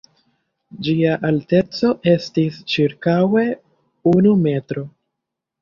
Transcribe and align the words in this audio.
Ĝia 0.87 1.17
alteco 1.29 1.91
estis 2.13 2.57
ĉirkaŭe 2.73 3.47
unu 4.15 4.37
metro. 4.49 4.89